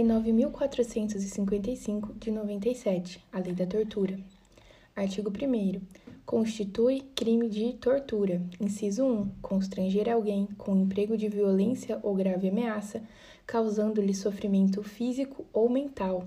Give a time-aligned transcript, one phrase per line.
[0.00, 4.18] Lei 9455 de 97, a Lei da Tortura.
[4.96, 5.82] Artigo 1
[6.24, 8.40] Constitui crime de tortura.
[8.58, 9.28] Inciso 1.
[9.42, 13.02] Constranger alguém com emprego de violência ou grave ameaça,
[13.46, 16.26] causando-lhe sofrimento físico ou mental.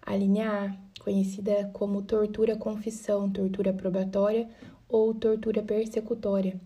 [0.00, 4.48] A linha A, conhecida como tortura confissão, tortura probatória
[4.88, 6.58] ou tortura persecutória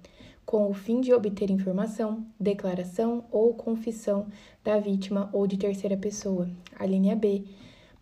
[0.44, 4.26] com o fim de obter informação, declaração ou confissão
[4.62, 6.48] da vítima ou de terceira pessoa.
[6.78, 7.44] A linha B,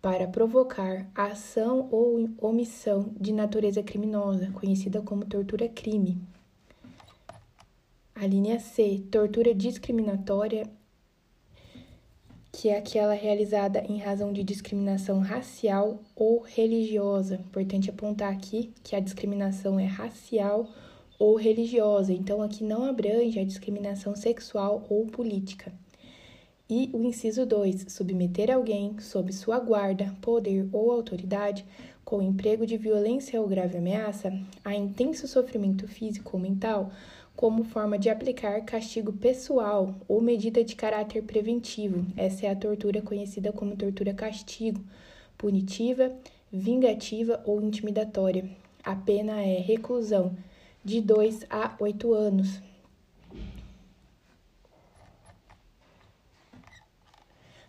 [0.01, 6.21] para provocar ação ou omissão de natureza criminosa, conhecida como tortura-crime.
[8.13, 10.69] A linha C, tortura discriminatória,
[12.51, 17.35] que é aquela realizada em razão de discriminação racial ou religiosa.
[17.35, 20.69] Importante apontar aqui que a discriminação é racial ou
[21.35, 25.71] religiosa, então aqui não abrange a discriminação sexual ou política.
[26.69, 31.65] E o inciso 2, submeter alguém sob sua guarda, poder ou autoridade
[32.03, 36.91] com emprego de violência ou grave ameaça a intenso sofrimento físico ou mental
[37.35, 42.05] como forma de aplicar castigo pessoal ou medida de caráter preventivo.
[42.15, 44.81] Essa é a tortura conhecida como tortura-castigo,
[45.37, 46.13] punitiva,
[46.51, 48.49] vingativa ou intimidatória.
[48.83, 50.35] A pena é reclusão
[50.83, 52.61] de 2 a 8 anos.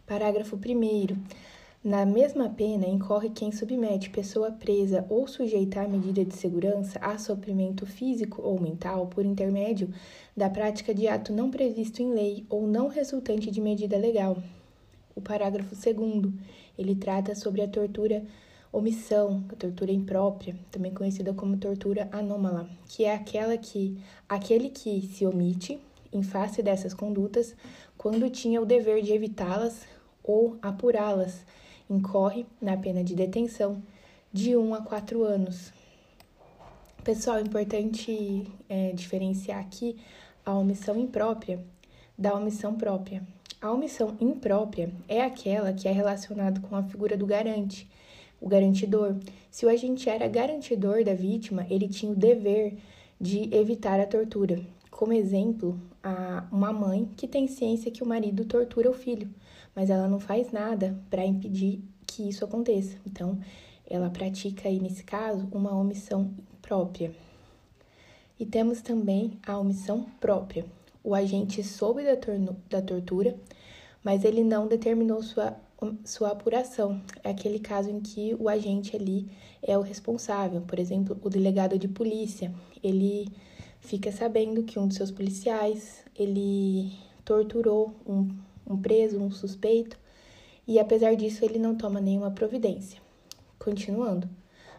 [0.07, 1.17] Parágrafo 1.
[1.85, 7.17] Na mesma pena, incorre quem submete pessoa presa ou sujeita à medida de segurança a
[7.19, 9.93] sofrimento físico ou mental por intermédio
[10.37, 14.39] da prática de ato não previsto em lei ou não resultante de medida legal.
[15.15, 16.33] O parágrafo 2.
[16.77, 18.25] Ele trata sobre a tortura
[18.77, 23.97] omissão, a tortura imprópria, também conhecida como tortura anômala, que é aquela que
[24.29, 25.81] aquele que se omite
[26.13, 27.55] em face dessas condutas
[27.97, 29.87] quando tinha o dever de evitá-las
[30.25, 31.45] ou apurá-las,
[31.89, 33.81] incorre na pena de detenção
[34.33, 35.73] de 1 a 4 anos.
[37.05, 39.97] Pessoal, é importante é, diferenciar aqui
[40.45, 41.65] a omissão imprópria
[42.19, 43.23] da omissão própria.
[43.61, 47.89] A omissão imprópria é aquela que é relacionada com a figura do garante,
[48.45, 49.17] o garantidor.
[49.51, 52.77] Se o agente era garantidor da vítima, ele tinha o dever
[53.19, 54.61] de evitar a tortura.
[54.91, 59.31] Como exemplo, a uma mãe que tem ciência que o marido tortura o filho,
[59.75, 62.99] mas ela não faz nada para impedir que isso aconteça.
[63.07, 63.39] Então,
[63.89, 67.13] ela pratica aí nesse caso uma omissão própria.
[68.39, 70.67] E temos também a omissão própria.
[71.03, 72.19] O agente soube da,
[72.69, 73.35] da tortura,
[74.03, 75.57] mas ele não determinou sua
[76.05, 77.01] sua apuração.
[77.23, 79.29] É aquele caso em que o agente ali
[79.63, 80.61] é o responsável.
[80.63, 83.29] Por exemplo, o delegado de polícia, ele
[83.81, 86.93] fica sabendo que um dos seus policiais, ele
[87.25, 88.29] torturou um,
[88.67, 89.99] um preso, um suspeito,
[90.67, 93.01] e apesar disso ele não toma nenhuma providência.
[93.59, 94.29] Continuando.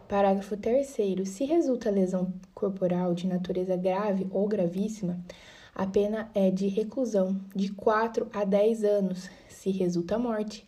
[0.07, 0.87] Parágrafo 3
[1.25, 5.19] se resulta lesão corporal de natureza grave ou gravíssima,
[5.77, 9.29] a pena é de reclusão de 4 a 10 anos.
[9.49, 10.65] Se resulta morte,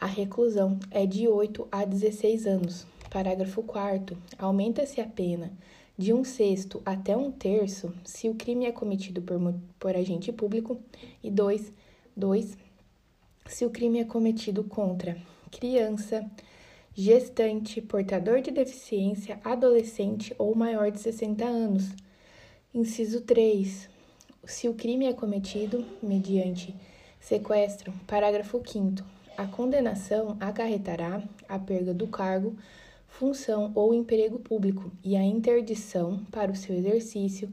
[0.00, 2.86] a reclusão é de 8 a 16 anos.
[3.10, 4.16] Parágrafo 4.
[4.38, 5.50] Aumenta-se a pena
[5.98, 9.36] de um sexto até um terço se o crime é cometido por,
[9.76, 10.78] por agente público.
[11.20, 11.72] E 2.
[12.16, 12.56] 2.
[13.46, 15.16] Se o crime é cometido contra
[15.50, 16.24] criança,
[16.94, 21.90] gestante, portador de deficiência, adolescente ou maior de 60 anos.
[22.72, 23.90] Inciso 3.
[24.44, 26.72] Se o crime é cometido mediante
[27.18, 27.92] sequestro.
[28.06, 32.56] Parágrafo 5 a condenação acarretará a perda do cargo,
[33.06, 37.48] função ou emprego público e a interdição para o seu exercício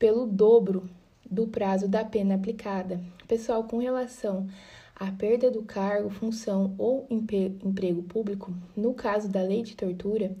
[0.00, 0.90] pelo dobro
[1.24, 3.00] do prazo da pena aplicada.
[3.28, 4.48] Pessoal, com relação
[4.96, 10.34] à perda do cargo, função ou emprego público, no caso da lei de tortura,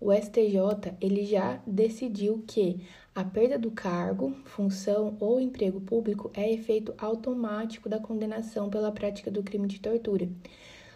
[0.00, 2.80] o STJ ele já decidiu que
[3.14, 9.30] a perda do cargo, função ou emprego público é efeito automático da condenação pela prática
[9.30, 10.28] do crime de tortura.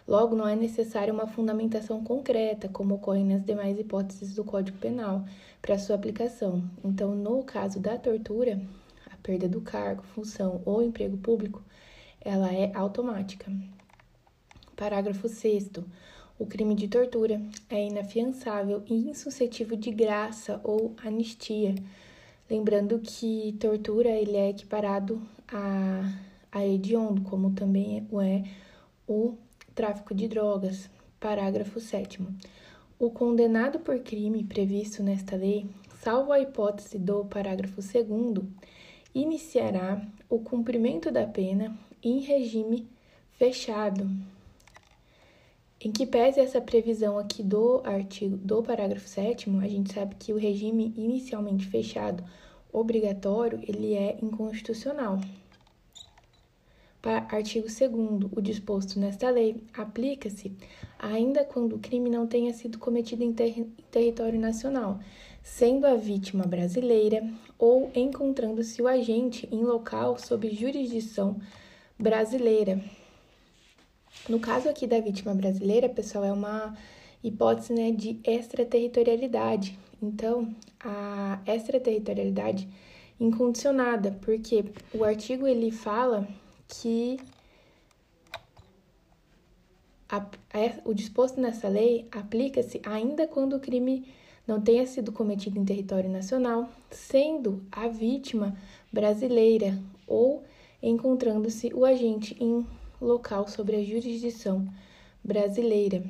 [0.07, 5.25] Logo, não é necessária uma fundamentação concreta, como ocorre nas demais hipóteses do Código Penal,
[5.61, 6.63] para sua aplicação.
[6.83, 8.61] Então, no caso da tortura,
[9.11, 11.61] a perda do cargo, função ou emprego público,
[12.21, 13.51] ela é automática.
[14.75, 15.69] Parágrafo 6
[16.37, 21.73] o crime de tortura é inafiançável e insuscetível de graça ou anistia.
[22.49, 26.13] Lembrando que tortura ele é equiparado a,
[26.51, 28.43] a hediondo, como também é
[29.07, 29.35] o
[29.73, 30.89] tráfico de drogas.
[31.19, 32.21] Parágrafo 7
[32.99, 35.67] O condenado por crime previsto nesta lei,
[36.01, 38.43] salvo a hipótese do parágrafo 2
[39.15, 42.87] iniciará o cumprimento da pena em regime
[43.31, 44.07] fechado,
[45.79, 50.33] Em que pese essa previsão aqui do artigo do parágrafo 7 a gente sabe que
[50.33, 52.23] o regime inicialmente fechado
[52.71, 55.19] obrigatório, ele é inconstitucional.
[57.01, 60.51] Para artigo 2 o disposto nesta lei aplica-se
[60.97, 64.99] ainda quando o crime não tenha sido cometido em, ter em território nacional,
[65.43, 67.21] sendo a vítima brasileira
[67.59, 71.39] ou encontrando-se o agente em local sob jurisdição
[71.99, 72.81] brasileira.
[74.27, 76.75] No caso aqui da vítima brasileira, pessoal, é uma
[77.23, 79.77] hipótese né, de extraterritorialidade.
[80.01, 82.67] Então, a extraterritorialidade
[83.19, 86.27] incondicionada, porque o artigo ele fala
[86.67, 87.17] que
[90.09, 90.25] a, a,
[90.83, 94.05] o disposto nessa lei aplica-se ainda quando o crime
[94.47, 98.55] não tenha sido cometido em território nacional, sendo a vítima
[98.91, 100.43] brasileira ou
[100.81, 102.65] encontrando-se o agente em
[103.05, 104.67] local sobre a jurisdição
[105.23, 106.03] brasileira.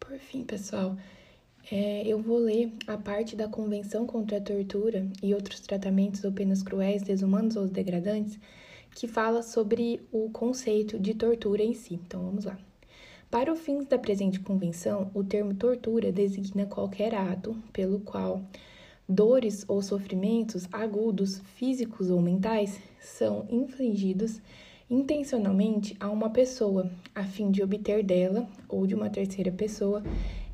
[0.00, 0.96] Por fim, pessoal,
[1.70, 6.32] é, eu vou ler a parte da Convenção contra a Tortura e outros tratamentos ou
[6.32, 8.38] penas cruéis, desumanos ou degradantes,
[8.94, 11.94] que fala sobre o conceito de tortura em si.
[11.94, 12.58] Então, vamos lá.
[13.30, 18.40] Para os fins da presente convenção, o termo tortura designa qualquer ato pelo qual
[19.08, 24.40] dores ou sofrimentos agudos, físicos ou mentais, são infligidos
[24.88, 30.02] intencionalmente a uma pessoa, a fim de obter dela ou de uma terceira pessoa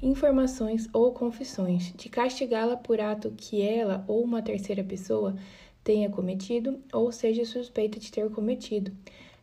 [0.02, 5.37] informações ou confissões, de castigá-la por ato que ela ou uma terceira pessoa
[5.85, 8.93] tenha cometido ou seja suspeita de ter cometido,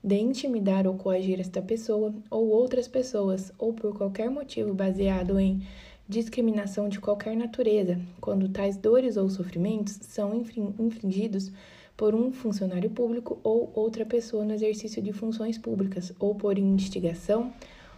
[0.03, 5.62] de intimidar ou coagir esta pessoa ou outras pessoas, ou por qualquer motivo baseado em
[6.07, 10.33] discriminação de qualquer natureza, quando tais dores ou sofrimentos são
[10.80, 11.51] infligidos
[11.98, 17.51] por um funcionário público ou outra pessoa no exercício de funções públicas, ou por instigação,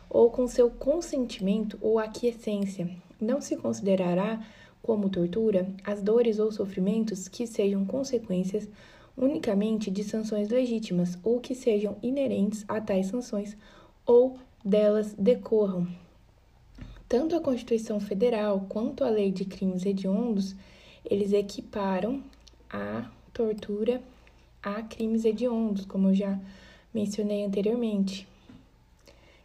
[0.10, 2.90] ou com seu consentimento ou aquiescência.
[3.22, 4.42] Não se considerará
[4.82, 8.68] como tortura as dores ou sofrimentos que sejam consequências
[9.16, 13.56] unicamente de sanções legítimas ou que sejam inerentes a tais sanções
[14.06, 15.88] ou delas decorram.
[17.10, 20.56] Tanto a Constituição Federal quanto a Lei de Crimes Hediondos,
[21.04, 22.22] eles equiparam
[22.70, 24.00] a tortura
[24.62, 26.40] a crimes hediondos, como eu já
[26.94, 28.28] mencionei anteriormente.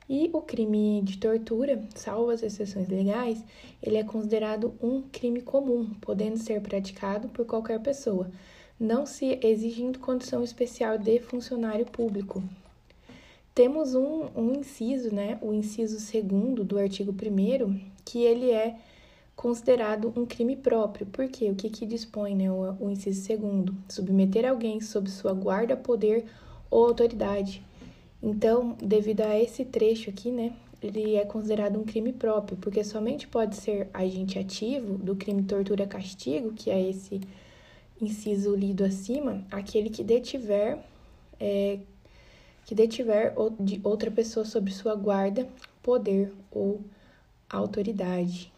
[0.07, 3.43] E o crime de tortura, salvo as exceções legais,
[3.83, 8.31] ele é considerado um crime comum, podendo ser praticado por qualquer pessoa,
[8.79, 12.43] não se exigindo condição especial de funcionário público.
[13.55, 18.77] Temos um, um inciso, né, o inciso segundo do artigo 1 que ele é
[19.37, 21.07] considerado um crime próprio.
[21.07, 21.51] Por quê?
[21.51, 23.73] O que, que dispõe né, o, o inciso segundo?
[23.89, 26.25] Submeter alguém sob sua guarda, poder
[26.69, 27.63] ou autoridade.
[28.21, 30.53] Então, devido a esse trecho aqui, né,
[30.83, 35.87] ele é considerado um crime próprio, porque somente pode ser agente ativo do crime tortura
[35.87, 37.21] castigo, que é esse
[38.01, 40.79] inciso lido acima, aquele que detiver
[41.39, 41.79] é,
[42.65, 45.47] que detiver de outra pessoa sob sua guarda,
[45.83, 46.81] poder ou
[47.51, 48.54] autoridade.